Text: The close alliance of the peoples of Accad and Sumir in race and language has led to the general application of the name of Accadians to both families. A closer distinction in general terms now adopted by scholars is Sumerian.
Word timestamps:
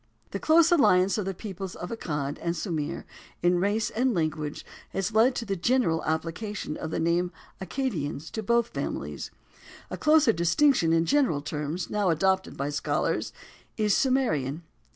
The 0.31 0.39
close 0.39 0.71
alliance 0.71 1.19
of 1.19 1.25
the 1.25 1.33
peoples 1.35 1.75
of 1.75 1.91
Accad 1.91 2.39
and 2.41 2.55
Sumir 2.55 3.05
in 3.43 3.59
race 3.59 3.91
and 3.91 4.15
language 4.15 4.65
has 4.89 5.13
led 5.13 5.35
to 5.35 5.45
the 5.45 5.55
general 5.55 6.03
application 6.05 6.75
of 6.75 6.89
the 6.89 6.99
name 6.99 7.25
of 7.61 7.67
Accadians 7.69 8.31
to 8.31 8.41
both 8.41 8.69
families. 8.69 9.29
A 9.91 9.97
closer 9.97 10.33
distinction 10.33 10.91
in 10.91 11.05
general 11.05 11.43
terms 11.43 11.91
now 11.91 12.09
adopted 12.09 12.57
by 12.57 12.69
scholars 12.69 13.31
is 13.77 13.95
Sumerian. 13.95 14.63